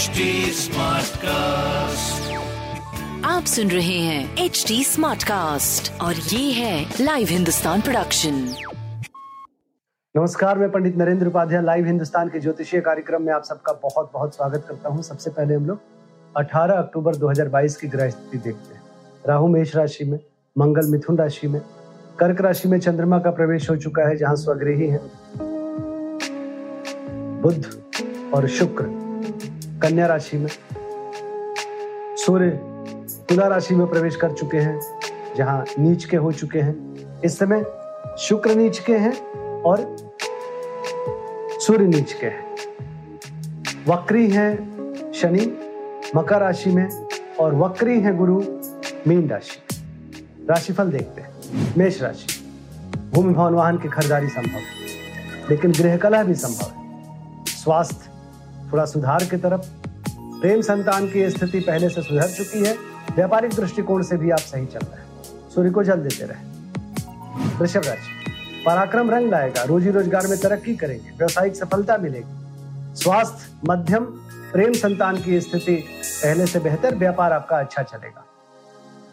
HD 0.00 0.24
Smartcast. 0.56 2.28
आप 3.24 3.44
सुन 3.44 3.70
रहे 3.70 3.98
हैं 3.98 4.44
एच 4.44 4.64
डी 4.68 4.84
स्मार्ट 4.84 5.22
कास्ट 5.22 6.00
और 6.00 6.14
ये 6.14 6.52
है 6.52 6.94
लाइव 7.00 7.28
हिंदुस्तान 7.30 7.80
प्रोडक्शन 7.80 8.34
नमस्कार 10.16 10.58
मैं 10.58 10.70
पंडित 10.70 10.96
नरेंद्र 10.96 11.26
उपाध्याय 11.26 11.62
लाइव 11.62 11.86
हिंदुस्तान 11.86 12.28
के 12.28 12.40
ज्योतिषीय 12.40 12.80
कार्यक्रम 12.80 13.22
में 13.22 13.32
आप 13.32 13.44
सबका 13.44 13.72
बहुत 13.72 14.10
बहुत 14.14 14.34
स्वागत 14.34 14.64
करता 14.68 14.88
हूँ। 14.88 15.02
सबसे 15.02 15.30
पहले 15.30 15.54
हम 15.54 15.66
लोग 15.66 15.80
18 16.36 16.78
अक्टूबर 16.78 17.16
2022 17.16 17.76
की 17.76 17.88
ग्रह 17.88 18.10
स्थिति 18.10 18.38
देखते 18.38 18.74
हैं। 18.74 18.82
राहु 19.28 19.48
मेष 19.48 19.76
राशि 19.76 20.04
में 20.04 20.18
मंगल 20.58 20.86
मिथुन 20.86 21.18
राशि 21.18 21.48
में 21.48 21.60
कर्क 22.18 22.40
राशि 22.40 22.68
में 22.68 22.80
चंद्रमा 22.80 23.18
का 23.18 23.30
प्रवेश 23.30 23.70
हो 23.70 23.76
चुका 23.76 24.08
है 24.08 24.16
जहाँ 24.16 24.36
स्वगृही 24.36 24.88
है। 24.88 25.00
बुद्ध 27.42 27.64
और 28.34 28.48
शुक्र। 28.48 29.09
कन्या 29.82 30.06
राशि 30.06 30.36
में। 30.36 30.50
सूर्य 32.16 32.50
तुला 33.28 33.46
राशि 33.46 33.74
में 33.74 33.86
प्रवेश 33.86 34.16
कर 34.16 34.32
चुके 34.32 34.58
हैं, 34.58 34.80
जहाँ 35.36 35.64
नीच 35.78 36.04
के 36.04 36.16
हो 36.16 36.32
चुके 36.32 36.58
हैं। 36.58 37.20
इस 37.24 37.38
समय 37.38 37.64
शुक्र 38.18 38.54
नीच 38.54 38.78
के 38.78 38.96
हैं 38.96 39.12
और 39.62 39.96
सूर्य 41.60 41.86
नीच 41.86 42.12
के 42.12 42.26
हैं। 42.26 42.44
वक्री 43.88 44.30
है 44.30 45.12
शनि 45.12 45.46
मकर 46.16 46.40
राशि 46.40 46.70
में 46.70 46.88
और 47.40 47.54
वक्री 47.54 48.00
है 48.00 48.16
गुरु 48.16 48.40
मीन 49.08 49.28
राशि 49.28 49.76
राशिफल 50.50 50.90
देखते 50.90 51.20
हैं। 51.20 51.74
मेष 51.78 52.00
राशि। 52.02 52.26
भूमि 53.14 53.34
भवन 53.34 53.54
वाहन 53.54 53.78
की 53.78 53.88
खरीदारी 53.88 54.28
संभव 54.28 54.56
है, 54.56 54.62
लेकिन 55.50 55.72
गृह 55.72 55.96
कला 55.96 56.22
भी 56.22 56.34
संभव 56.34 56.70
है। 56.70 57.44
स्वास्थ्य 57.44 58.08
थोड़ा 58.72 58.84
सुधार 58.84 59.24
की 59.24 59.36
तरफ़। 59.36 59.68
प्रेम 60.40 60.60
संतान 60.60 61.06
की 61.06 61.28
स्थिति 61.30 61.60
पहले 61.60 61.88
से 61.88 62.02
सुधर 62.02 62.28
चुकी 62.28 62.64
है। 62.64 62.76
व्यापारिक 63.14 63.54
दृष्टिकोण 63.54 64.02
से 64.02 64.16
भी 64.16 64.30
आप 64.30 64.38
सही 64.38 64.66
चल 64.66 64.78
रहे 64.78 65.00
हैं। 65.00 65.50
सूर्य 65.50 65.70
को 65.70 65.82
जल 65.82 66.00
देते 66.00 66.24
रहे 66.24 66.48
वृषभ 67.58 67.84
राशि 67.86 68.62
पराक्रम 68.66 69.10
रंग 69.10 69.30
लाएगा। 69.30 69.62
रोजी 69.62 69.90
रोज़गार 69.90 70.26
में 70.26 70.38
तरक्की 70.38 70.74
करेंगे। 70.76 71.10
व्यवसायिक 71.10 71.56
सफलता 71.56 71.96
मिलेगी। 71.96 72.94
स्वास्थ्य, 72.94 73.52
मध्यम, 73.64 74.04
प्रेम 74.52 74.72
संतान 74.72 75.16
की 75.16 75.40
स्थिति 75.40 75.74
पहले 76.02 76.46
से 76.46 76.60
बेहतर। 76.60 76.94
व्यापार 76.94 77.32
आपका 77.32 77.58
अच्छा 77.58 77.82
चलेगा। 77.82 78.24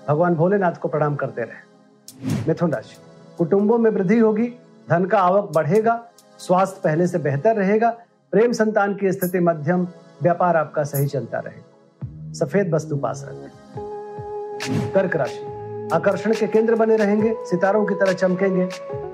भगवान 0.09 0.35
भोलेनाथ 0.35 0.79
को 0.81 0.87
प्रणाम 0.87 1.15
करते 1.15 1.41
रहे। 1.41 2.45
मिथुन 2.47 2.73
राशि, 2.73 2.95
कुटुंबों 3.37 3.77
में 3.77 3.89
वृद्धि 3.91 4.19
होगी। 4.19 4.47
धन 4.89 5.05
का 5.05 5.19
आवक 5.19 5.51
बढ़ेगा। 5.51 6.03
स्वास्थ्य 6.39 6.81
पहले 6.83 7.07
से 7.07 7.17
बेहतर 7.17 7.55
रहेगा। 7.55 7.95
प्रेम 8.33 8.51
संतान 8.51 8.93
की 8.95 9.11
स्थिति 9.11 9.39
मध्यम, 9.39 9.87
व्यापार 10.23 10.57
आपका 10.57 10.83
सही 10.83 11.07
चलता 11.07 11.39
रहेगा 11.39 12.33
सफ़ेद 12.33 12.73
वस्तु 12.73 12.95
पास 12.97 13.23
रखें। 13.27 14.91
कर्क 14.91 15.15
राशि, 15.15 15.89
आकर्षण 15.93 16.33
के 16.33 16.47
केंद्र 16.47 16.75
बने 16.75 16.95
रहेंगे, 16.95 17.33
सितारों 17.39 17.85
की 17.85 17.95
तरह 17.95 18.13
चमकेंगे। 18.13 18.67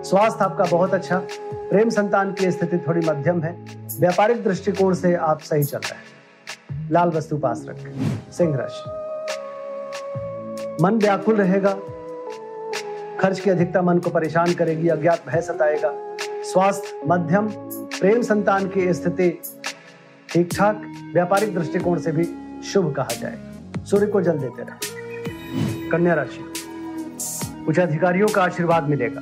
स्वास्थ्य 0.04 0.44
आपका 0.46 0.64
बहुत 0.64 0.94
अच्छा 0.94 1.18
प्रेम 1.54 1.90
संतान 1.90 2.34
की 2.34 2.52
स्थिति 2.52 2.78
थोड़ी 2.78 3.06
मध्यम 3.08 3.42
है। 3.42 3.54
व्यापारिक 4.00 4.44
दृष्टिकोण 4.44 4.94
से 4.94 5.14
आप 5.16 5.40
सही 5.42 5.64
चल 5.64 5.78
रहे 5.78 5.96
हैं। 5.96 6.90
लाल 6.92 7.10
वस्तु 7.10 7.38
पास 7.38 7.66
रखें। 7.70 8.32
सिंह 8.32 8.56
राशि, 8.58 8.84
मन 10.84 10.98
व्याकुल 10.98 11.36
रहेगा। 11.36 11.78
खर्च 13.20 13.40
की 13.40 13.50
अधिकता 13.50 13.82
मन 13.82 14.00
को 14.00 14.10
परेशान 14.10 14.54
करेगी, 14.54 14.88
अज्ञात 14.88 15.20
भय 15.28 15.42
सताएगा। 15.42 15.94
स्वास्थ्य 16.44 17.00
मध्यम 17.08 17.50
प्रेम 18.04 18.22
संतान 18.22 18.68
की 18.68 18.94
स्थिति 18.94 19.42
ठीक 20.30 20.50
ठाक 20.54 20.82
व्यापारिक 21.14 21.56
दृष्टिकोण 21.56 22.00
से 22.00 22.12
भी 22.12 22.24
शुभ 22.64 22.96
कहा 22.96 23.14
जाएगा 23.22 23.84
सूर्य 23.84 24.08
को 24.08 24.22
जल 24.22 24.38
देते 24.38 24.64
रहे। 24.64 25.90
कन्या 25.90 26.14
राशि 26.14 26.54
उच्च 27.68 27.80
अधिकारियों 27.80 28.28
का 28.28 28.44
आशीर्वाद 28.44 28.90
मिलेगा। 28.90 29.22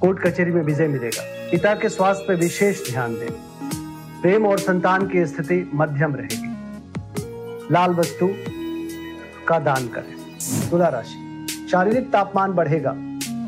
कोर्ट 0.00 0.18
कचहरी 0.18 0.50
में 0.50 0.62
विजय 0.62 0.88
मिलेगा। 0.88 1.22
पिता 1.50 1.74
के 1.74 1.88
स्वास्थ्य 1.88 2.24
पर 2.28 2.34
विशेष 2.34 2.90
ध्यान 2.90 3.14
दें। 3.14 3.32
प्रेम 4.22 4.46
और 4.46 4.58
संतान 4.58 5.08
की 5.08 5.26
स्थिति 5.26 5.70
मध्यम 5.74 6.14
रहेगी। 6.14 7.74
लाल 7.74 7.90
वस्तु 7.90 8.28
का 9.48 9.58
दान 9.58 9.88
करें। 9.88 10.14
तुला 10.70 10.88
राशि, 10.88 11.68
शारीरिक 11.72 12.12
तापमान 12.12 12.52
बढ़ेगा। 12.52 12.94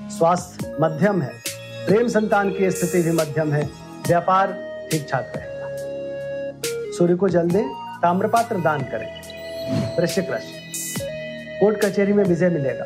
स्वास्थ्य 0.09 0.77
मध्यम 0.81 1.23
है। 1.23 1.33
प्रेम 1.87 2.09
संतान 2.09 2.51
की 2.51 2.71
स्थिति 2.71 3.03
भी 3.03 3.13
मध्यम 3.13 3.53
है। 3.53 3.84
व्यापार 4.09 4.59
ठीक 4.91 5.07
ठाक 5.11 5.33
रहेगा। 5.37 5.55
सूर्य 6.93 7.15
को 7.15 7.29
जल 7.29 7.51
दें, 7.51 7.69
ताम्रपात्र 8.03 8.57
दान 8.57 8.81
करें। 8.81 9.21
वृश्चिक 9.97 10.31
राशि। 10.31 10.65
कोर्ट 11.61 11.85
कचहरी 11.85 12.13
में 12.13 12.25
विजय 12.25 12.49
मिलेगा। 12.49 12.85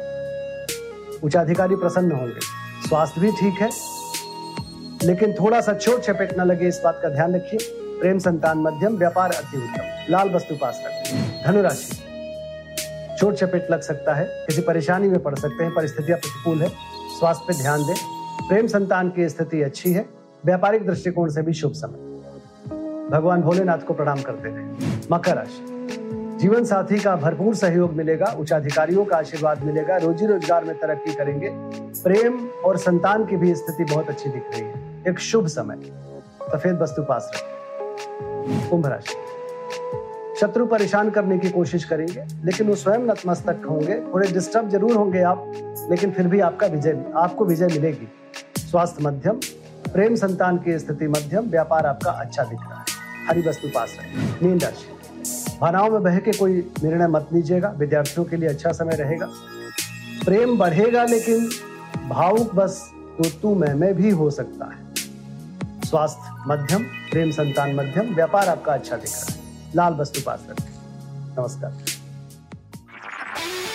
उच्चाधिकारी 1.25 1.77
प्रसन्न 1.77 2.13
होंगे। 2.13 2.41
स्वास्थ्य 2.89 3.21
भी 3.21 3.33
ठीक 3.33 3.55
है। 3.61 3.71
लेकिन 5.05 5.33
थोड़ा 5.33 5.61
सा 5.61 5.75
छोट 5.75 6.01
चपेट 6.01 6.39
न 6.39 6.43
लगे, 6.43 6.69
इस 6.69 6.81
बात 6.85 7.01
का 7.03 7.09
ध्यान 7.09 7.35
रखिए। 7.35 7.59
प्रेम 7.73 8.19
संतान 8.19 8.59
मध्यम, 8.59 8.97
व्यापार 8.97 9.33
अति 9.33 9.57
उत्तम। 9.57 10.13
लाल 10.13 10.31
वस्तु 10.31 10.55
पास 10.55 10.83
रखें। 10.87 11.45
धनुराशि। 11.45 12.05
छोट 13.19 13.35
चपेट 13.35 13.71
लग 13.71 13.81
सकता 13.81 14.15
है। 14.15 14.25
किसी 14.25 14.61
परेशानी 14.61 15.09
में 15.09 15.23
पड़ 15.23 15.35
सकते 15.35 15.65
हैं। 15.65 15.75
परिस्थितियाँ 15.75 16.19
प्रतिकूल 16.19 16.63
है। 16.63 16.69
स्वास्थ्य 17.19 17.45
पे 17.49 17.55
ध्यान 17.55 17.83
दें। 17.83 17.95
प्रेम 18.49 18.67
संतान 18.67 19.11
की 19.11 19.29
स्थिति 19.29 19.63
अच्छी 19.63 19.93
है। 19.93 20.18
व्यापारिक 20.47 20.87
दृष्टिकोण 20.87 21.29
से 21.29 21.43
भी 21.43 21.53
शुभ 21.53 21.73
समय। 21.73 22.07
भगवान 23.11 23.43
भोलेनाथ 23.43 23.79
को 23.79 23.95
प्रणाम 23.95 24.21
करते 24.21 24.49
रहे 24.49 25.07
मकर 25.13 25.35
राशि। 25.35 25.77
जीवन 26.41 26.65
साथी 26.65 26.99
का 26.99 27.15
भरपूर 27.17 27.55
सहयोग 27.55 27.93
मिलेगा, 27.93 28.27
उच्चाधिकारियों 28.39 29.05
का 29.05 29.17
आशीर्वाद 29.17 29.63
मिलेगा 29.65 29.97
रोजी 29.97 30.27
रोज़गार 30.27 30.65
में 30.65 30.75
तरक्की 30.79 31.15
करेंगे। 31.15 31.51
प्रेम 32.03 32.39
और 32.65 32.77
संतान 32.77 33.25
की 33.27 33.37
भी 33.37 33.55
स्थिति 33.55 33.85
बहुत 33.85 34.09
अच्छी 34.09 34.31
दिख 34.31 34.43
रही 34.53 34.63
है। 34.63 35.03
एक 35.09 35.19
शुभ 35.21 35.47
समय। 35.47 35.77
सफ़ेद 36.53 36.79
वस्तु 36.79 37.03
पास 37.03 37.31
रखें। 37.35 38.69
कुंभ 38.71 38.87
राशि। 38.87 39.17
शत्रु 40.41 40.67
परेशान 40.67 41.11
करने 41.11 41.39
की 41.39 41.51
कोशिश 41.51 41.85
करेंगे, 41.85 42.25
लेकिन 42.45 42.69
वो 42.69 42.75
स्वयं 42.75 43.07
नतमस्तक 43.07 43.67
होंगे। 43.71 44.01
थोड़े 44.13 44.31
डिस्टर्ब 44.33 44.69
ज़रूर 44.69 44.97
होंगे 44.97 45.23
आप, 45.23 45.53
लेकिन 45.91 46.11
फिर 46.11 46.27
भी 46.27 46.41
आपका 46.41 46.67
विजय, 46.67 47.05
आपको 47.17 47.45
विजय 47.45 47.67
मिलेगी। 47.67 48.09
स्वास्थ्य 48.61 49.05
मध्यम 49.05 49.41
प्रेम 49.89 50.15
संतान 50.15 50.57
की 50.59 50.79
स्थिति 50.79 51.09
मध्यम, 51.09 51.49
व्यापार 51.51 51.87
आपका 51.87 52.11
अच्छा 52.11 52.43
दिख 52.43 52.59
रहा 52.61 52.79
है। 52.79 52.85
हरी 53.29 53.49
वस्तु 53.49 53.69
पास 53.69 53.91
है 53.91 54.27
नींद 54.43 54.65
राशि 54.65 55.57
भावनाओं 55.61 55.91
में 55.91 56.03
बह 56.03 56.19
के 56.19 56.33
कोई 56.33 56.53
निर्णय 56.85 57.07
मत 57.07 57.29
लीजिएगा। 57.33 57.69
विद्यार्थियों 57.69 58.25
के 58.25 58.37
लिए 58.37 58.49
अच्छा 58.49 58.73
समय 58.73 58.97
रहेगा। 58.97 59.29
प्रेम 60.25 60.57
बढ़ेगा, 60.59 61.05
लेकिन 61.05 61.49
भावुक 62.09 62.55
बस 62.55 62.91
तो 63.19 63.29
तू 63.43 63.55
मैं, 63.55 63.75
में 63.75 63.95
भी 63.95 64.11
हो 64.11 64.31
सकता 64.31 64.65
है। 64.67 64.87
स्वास्थ्य 65.85 66.45
मध्यम, 66.47 66.83
प्रेम 67.11 67.31
संतान 67.31 67.75
मध्यम, 67.75 68.15
व्यापार 68.15 68.49
आपका 68.49 68.73
अच्छा 68.73 68.97
दिख 68.97 69.11
रहा 69.11 69.33
है। 69.33 69.73
लाल 69.77 69.95
वस्तु 69.95 70.21
पास 70.27 70.47
रखें 70.51 70.71
नमस्कार। 71.39 71.98